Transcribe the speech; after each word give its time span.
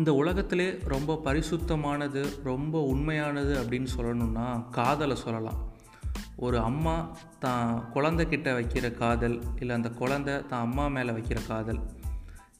இந்த 0.00 0.14
உலகத்திலே 0.14 0.78
ரொம்ப 0.84 1.20
பரிசுத்தமானது 1.24 2.20
ரொம்ப 2.44 2.82
உண்மையானது 2.82 3.62
அப்படின்னு 3.62 3.86
சொல்லணும்னா 3.96 4.68
காதலை 4.70 5.16
சொல்லலாம். 5.16 5.58
ஒரு 6.36 6.58
அம்மா 6.58 7.16
தான் 7.38 7.84
குழந்தைக்கிட்ட 7.94 8.48
வைக்கிற 8.58 8.94
காதல் 8.94 9.42
இல்லை 9.60 9.76
அந்த 9.76 9.88
குழந்தை 9.88 10.46
தான் 10.46 10.60
அம்மா 10.60 10.86
மேலே 10.86 11.10
வைக்கிற 11.10 11.46
காதல். 11.46 11.80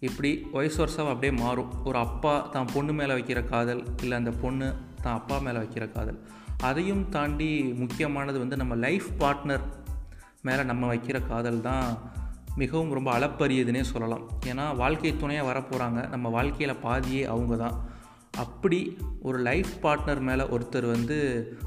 இப்படி 0.00 0.46
வயசு 0.52 0.78
வருஷம் 0.78 1.08
அப்படியே 1.08 1.42
மாறும். 1.42 1.84
ஒரு 1.84 1.98
அப்பா 1.98 2.38
தான் 2.38 2.66
பொண்ணு 2.74 2.92
மேலே 2.92 3.12
வைக்கிற 3.12 3.44
காதல் 3.44 3.84
இல்லை 4.02 4.18
அந்த 4.18 4.30
பொண்ணு 4.30 4.74
தான் 5.02 5.14
அப்பா 5.14 5.38
மேலே 5.38 5.58
வைக்கிற 5.58 5.92
காதல். 5.92 6.20
அதையும் 6.60 7.08
தாண்டி 7.08 7.62
முக்கியமானது 7.62 8.38
வந்து 8.38 8.56
நம்ம 8.56 8.74
லைஃப் 8.74 9.08
பார்ட்னர் 9.18 9.60
மேலே 10.42 10.62
நம்ம 10.62 10.94
வைக்கிற 10.94 11.26
காதல் 11.28 11.60
தான் 11.60 12.00
மிகவும் 12.56 12.92
ரொம்ப 12.92 13.18
அளப்பரியதுன்னே 13.18 13.80
சொல்லலாம். 13.80 14.24
ஏன்னா 14.46 14.76
வாழ்க்கை 14.76 15.16
துணையாக 15.16 15.48
வரப்போகிறாங்க 15.50 16.08
நம்ம 16.08 16.28
வாழ்க்கையில் 16.28 16.82
பாதியே 16.84 17.22
அவங்க 17.24 17.56
தான். 17.56 17.78
அப்படி 18.36 18.96
ஒரு 19.22 19.38
லைஃப் 19.38 19.72
பார்ட்னர் 19.82 20.20
மேலே 20.20 20.42
ஒருத்தர் 20.42 20.86
வந்து 20.86 21.16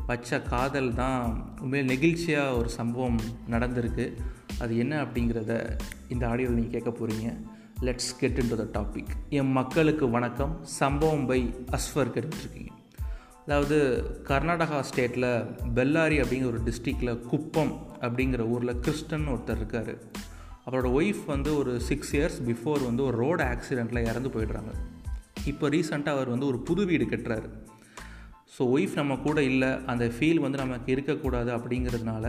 வச்ச 0.08 0.40
காதல் 0.41 0.94
தான் 0.94 1.22
உண்மையில் 1.62 1.90
நெகிழ்ச்சியாக 1.94 2.58
ஒரு 2.58 2.70
சம்பவம் 2.70 3.20
நடந்திருக்கு. 3.50 4.14
அது 4.60 4.77
என்ன 4.77 5.04
அப்படிங்கிறத 5.04 5.77
இந்த 6.10 6.27
ஆடியோவில் 6.27 6.60
நீங்கள் 6.60 6.76
கேட்க 6.76 6.91
போகிறீங்க 6.91 7.34
let's 7.82 8.12
get 8.20 8.38
into 8.52 8.58
the 8.62 8.66
topic 8.80 9.12
என் 9.30 9.52
மக்களுக்கு 9.52 10.10
வணக்கம். 10.10 10.54
சம்பவம் 10.63 11.26
பை 11.26 11.54
அஸ்வர் 11.77 12.13
கேட்டுட்ருக்கீங்க. 12.16 12.72
அதாவது 13.46 13.77
கர்நாடகா 14.27 14.84
ஸ்டேட்டில் 14.90 15.32
பெல்லாரி 15.76 16.18
அப்படிங்கிற 16.24 16.46
ஒரு 16.46 16.62
டிஸ்ட்ரிக்டில் 16.68 17.22
குப்பம் 17.32 17.74
அப்படிங்கிற 18.02 18.41
ஊரில் 18.48 18.80
கிறிஸ்டன் 18.80 19.27
ஒருத்தர் 19.27 19.55
இருக்கார். 19.55 19.96
அவரோட 20.66 20.90
ஒய்ஃப் 20.99 21.26
வந்து 21.26 21.58
ஒரு 21.58 21.81
சிக்ஸ் 21.81 22.16
இயர்ஸ் 22.16 22.38
பிஃபோர் 22.48 22.85
வந்து 22.85 23.04
ஒரு 23.04 23.17
ரோடு 23.17 23.44
ஆக்சிடெண்ட்டில் 23.44 24.08
இறந்து 24.09 24.30
போயிடுறாங்க. 24.30 24.73
இப்போ 25.45 25.70
ரீசெண்டாக 25.70 26.17
அவர் 26.17 26.30
வந்து 26.30 26.45
ஒரு 26.45 26.59
புது 26.59 26.85
வீடு 26.85 27.05
கட்டுறாரு. 27.05 27.48
ஸோ 28.57 28.62
ஒய்ஃப் 28.76 28.96
நம்ம 28.96 29.15
கூட 29.15 29.43
இல்லை 29.43 29.70
அந்த 29.85 30.05
ஃபீல் 30.05 30.40
வந்து 30.40 30.57
நமக்கு 30.57 30.91
இருக்கக்கூடாது 30.91 31.51
அப்படிங்கிறதுனால 31.57 32.26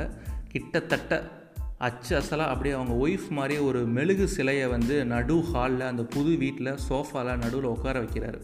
கிட்டத்தட்ட 0.48 1.42
அச்சு 1.78 2.12
அசலாக 2.19 2.53
அப்படியே 2.53 2.75
அவங்க 2.75 3.09
ஒய்ஃப் 3.09 3.28
மாதிரியே 3.31 3.61
ஒரு 3.61 3.81
மெழுகு 3.86 4.28
சிலையை 4.28 4.66
வந்து 4.66 5.05
நடு 5.05 5.37
ஹாலில் 5.53 5.81
அந்த 5.81 6.03
புது 6.05 6.37
வீட்டில் 6.37 6.78
சோஃபாவில் 6.89 7.37
நடுவில் 7.37 7.72
உட்கார 7.75 8.00
வைக்கிறாரு. 8.00 8.41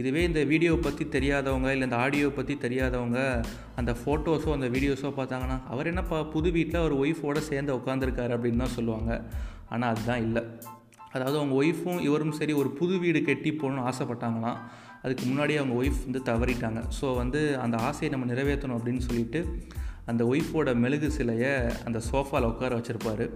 இதுவே 0.00 0.22
இந்த 0.28 0.40
வீடியோவை 0.50 0.78
பற்றி 0.84 1.04
தெரியாதவங்க 1.16 1.68
இல்லை 1.74 1.86
இந்த 1.88 1.98
ஆடியோ 2.04 2.28
பற்றி 2.38 2.54
தெரியாதவங்க 2.64 3.18
அந்த 3.80 3.92
ஃபோட்டோஸோ 4.00 4.50
அந்த 4.56 4.68
வீடியோஸோ 4.74 5.10
பார்த்தாங்கன்னா 5.18 5.58
அவர் 5.72 5.90
என்னப்பா 5.92 6.18
புது 6.34 6.50
வீட்டில் 6.56 6.80
அவர் 6.82 6.94
ஒய்ஃபோடு 7.02 7.42
சேர்ந்து 7.50 7.76
உட்காந்துருக்காரு 7.78 8.34
அப்படின்னு 8.36 8.62
தான் 8.64 8.76
சொல்லுவாங்க. 8.78 9.12
ஆனால் 9.72 9.90
அதுதான் 9.92 10.24
இல்லை. 10.26 10.42
அதாவது 11.14 11.36
அவங்க 11.40 11.54
ஒய்ஃபும் 11.62 12.00
இவரும் 12.08 12.36
சரி 12.40 12.52
ஒரு 12.60 12.70
புது 12.78 12.94
வீடு 13.04 13.20
கட்டி 13.28 13.50
போகணும்னு 13.50 13.86
ஆசைப்பட்டாங்களாம். 13.90 14.58
அதுக்கு 15.04 15.24
முன்னாடியே 15.30 15.58
அவங்க 15.60 15.74
ஒய்ஃப் 15.80 16.00
வந்து 16.06 16.20
தவறிட்டாங்க. 16.30 16.80
ஸோ 16.98 17.06
வந்து 17.22 17.40
அந்த 17.64 17.76
ஆசையை 17.88 18.10
நம்ம 18.14 18.26
நிறைவேற்றணும் 18.32 18.78
அப்படின்னு 18.78 19.02
சொல்லிட்டு 19.08 19.40
அந்த 20.10 20.22
ஒய்ஃபோட 20.30 20.70
மெழுகு 20.84 21.08
சிலையை 21.18 21.52
அந்த 21.88 21.98
சோஃபாவில் 22.10 22.50
உட்கார 22.52 22.72
வச்சுருப்பார். 22.78 23.26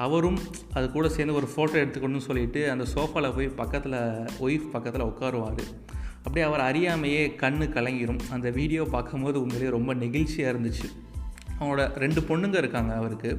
அவரும் 0.00 0.38
அது 0.72 0.90
கூட 0.90 1.08
சேர்ந்து 1.08 1.34
ஒரு 1.34 1.48
ஃபோட்டோ 1.54 1.76
எடுத்துக்கணும்னு 1.76 2.26
சொல்லிட்டு 2.28 2.70
அந்த 2.70 2.84
சோஃபாவில் 2.94 3.34
போய் 3.34 3.48
பக்கத்தில் 3.48 4.26
ஒய்ஃப் 4.40 4.70
பக்கத்தில் 4.72 5.04
உட்காருவார். 5.04 5.58
அப்படியே 6.16 6.44
அவர் 6.44 6.60
அறியாமையே 6.60 7.22
கண்ணு 7.42 7.66
கலங்கிரும். 7.68 8.18
அந்த 8.30 8.50
வீடியோ 8.50 8.84
பார்க்கும்போது 8.84 9.40
உண்மையிலேயே 9.40 9.70
ரொம்ப 9.70 9.94
நெகிழ்ச்சியாக 9.94 10.56
இருந்துச்சு. 10.56 10.88
அவனோட 11.60 11.96
ரெண்டு 11.96 12.20
பொண்ணுங்க 12.20 12.56
இருக்காங்க 12.56 12.94
அவருக்கு. 12.94 13.38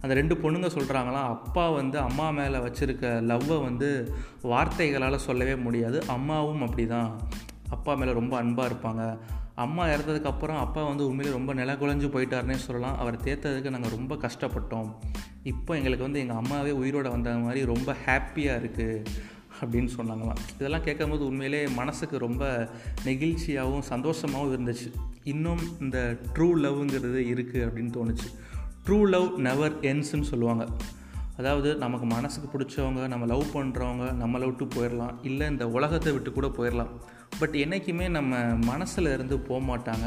அந்த 0.00 0.14
ரெண்டு 0.14 0.34
பொண்ணுங்க 0.34 0.70
சொல்கிறாங்களாம் 0.76 1.28
அப்பா 1.34 1.70
வந்து 1.70 1.98
அம்மா 1.98 2.30
மேலே 2.30 2.56
வச்சுருக்க 2.56 3.06
லவ்வை 3.30 3.62
வந்து 3.62 4.14
வார்த்தைகளால் 4.42 5.18
சொல்லவே 5.18 5.54
முடியாது. 5.56 6.02
அம்மாவும் 6.06 6.62
அப்படி 6.62 6.86
தான் 6.86 7.20
அப்பா 7.68 7.94
மேலே 7.94 8.12
ரொம்ப 8.12 8.36
அன்பாக 8.36 8.74
இருப்பாங்க. 8.74 9.18
அம்மா 9.64 9.84
இறந்ததுக்கப்புறம் 9.86 10.58
அப்பா 10.64 10.82
வந்து 10.84 11.06
உண்மையிலே 11.08 11.36
ரொம்ப 11.36 11.54
நில 11.54 11.72
குலைஞ்சு 11.72 12.08
போயிட்டாருன்னே 12.08 12.56
சொல்லலாம். 12.66 12.98
அவர் 12.98 13.22
தேர்த்ததுக்கு 13.24 13.70
நாங்கள் 13.70 13.90
ரொம்ப 13.90 14.14
கஷ்டப்பட்டோம். 14.14 14.90
இப்போ 15.42 15.74
எங்களுக்கு 15.74 16.04
வந்து 16.04 16.20
எங்கள் 16.20 16.36
அம்மாவே 16.36 16.70
உயிரோடு 16.70 17.10
வந்த 17.10 17.30
மாதிரி 17.30 17.64
ரொம்ப 17.64 17.94
ஹாப்பியாக 18.06 18.60
இருக்குது 18.60 19.04
அப்படின்னு 19.60 19.88
சொன்னாங்களாம் 19.96 20.42
இதெல்லாம் 20.54 20.82
கேட்கும்போது 20.82 21.26
உண்மையிலே 21.26 21.68
மனசுக்கு 21.68 22.18
ரொம்ப 22.18 22.68
நெகிழ்ச்சியாகவும் 23.04 23.86
சந்தோஷமாகவும் 23.90 24.54
இருந்துச்சு. 24.56 24.88
இன்னும் 25.24 25.64
இந்த 25.80 25.98
ட்ரூ 26.34 26.48
லவ்ங்கிறது 26.64 27.22
இருக்குது 27.32 27.66
அப்படின்னு 27.66 27.94
தோணுச்சு. 27.98 28.28
ட்ரூ 28.86 28.98
லவ் 29.08 29.40
நெவர் 29.40 29.80
என்ஸ்ன்னு 29.80 30.28
சொல்லுவாங்க. 30.32 30.66
அதாவது 31.38 31.76
நமக்கு 31.76 32.06
மனசுக்கு 32.06 32.48
பிடிச்சவங்க 32.52 33.02
நம்ம 33.08 33.26
லவ் 33.26 33.44
பண்ணுறவங்க 33.54 34.06
நம்மளை 34.22 34.46
விட்டு 34.48 34.64
போயிடலாம் 34.64 35.14
இல்லை 35.22 35.46
இந்த 35.48 35.64
உலகத்தை 35.68 36.12
விட்டு 36.12 36.32
கூட 36.32 36.46
போயிடலாம் 36.46 36.92
பட் 37.38 37.54
என்றைக்குமே 37.54 38.08
நம்ம 38.08 38.36
மனசில் 38.70 39.12
இருந்து 39.12 39.38
போக 39.38 39.60
மாட்டாங்க. 39.68 40.06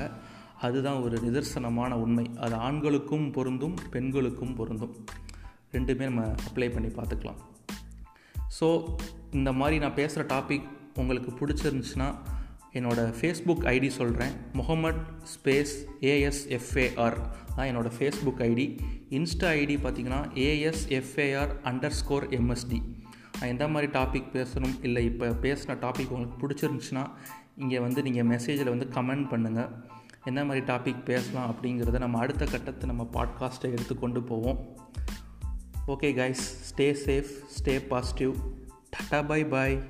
அதுதான் 0.60 1.00
ஒரு 1.00 1.18
நிதர்சனமான 1.18 1.92
உண்மை. 1.92 2.26
அது 2.40 2.56
ஆண்களுக்கும் 2.56 3.32
பொருந்தும் 3.32 3.78
பெண்களுக்கும் 3.92 4.56
பொருந்தும். 4.56 4.94
ரெண்டுமே 5.72 6.04
நம்ம 6.10 6.24
அப்ளை 6.48 6.68
பண்ணி 6.74 6.90
பார்த்துக்கலாம். 6.98 7.40
ஸோ 8.60 8.68
இந்த 9.32 9.52
மாதிரி 9.54 9.80
நான் 9.80 9.98
பேசுகிற 10.00 10.24
டாபிக் 10.36 10.68
உங்களுக்கு 10.96 11.32
பிடிச்சிருந்துச்சுன்னா 11.40 12.08
என்னோடய 12.74 13.14
ஃபேஸ்புக் 13.22 13.64
ஐடி 13.74 13.88
சொல்கிறேன் 13.88 14.32
Mohamed 14.54 15.02
space 15.34 15.74
A S F A R 16.02 17.18
தான் 17.56 17.68
என்னோடய 17.68 17.92
ஃபேஸ்புக் 18.00 18.42
ஐடி 18.42 18.80
இன்ஸ்டா 19.10 19.50
ஐடி 19.60 19.76
பார்த்தீங்கன்னா 19.78 20.22
ஏஎஸ்எஃப்ஏஆர் 20.36 21.52
அண்டர் 21.64 21.98
ஸ்கோர் 22.00 22.28
எம்எஸ்டி 22.30 22.80
நான் 23.40 23.50
எந்த 23.50 23.68
மாதிரி 23.68 23.92
டாபிக் 23.92 24.32
பேசணும்? 24.34 24.76
இல்லை 24.82 25.06
இப்போ 25.06 25.26
பேசின 25.26 25.76
டாபிக் 25.76 26.10
உங்களுக்கு 26.10 26.48
பிடிச்சிருந்துச்சுன்னா 26.48 27.10
இங்கே 27.56 27.80
வந்து 27.80 28.02
நீங்கள் 28.02 28.28
மெசேஜில் 28.28 28.70
வந்து 28.70 28.88
கமெண்ட் 28.94 29.28
பண்ணுங்கள் 29.32 29.72
என்ன 30.26 30.46
மாதிரி 30.46 30.66
டாபிக் 30.66 31.04
பேசலாம் 31.04 31.56
அப்படிங்கிறத 31.56 32.00
நம்ம 32.00 32.18
அடுத்த 32.18 32.46
கட்டத்தை 32.46 32.90
நம்ம 32.90 33.10
பாட்காஸ்ட்டை 33.14 33.72
எடுத்து 33.72 34.00
கொண்டு 34.00 34.24
போவோம். 34.24 34.76
Okay 35.88 36.10
guys 36.14 36.44
stay 36.70 36.96
safe 37.06 37.32
stay 37.58 37.88
positive 37.88 38.36
tata 38.96 39.28
bye 39.28 39.46
bye 39.46 39.82